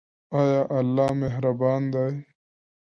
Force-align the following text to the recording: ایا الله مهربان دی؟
ایا 0.39 0.61
الله 0.79 1.09
مهربان 1.21 1.81
دی؟ 1.93 2.09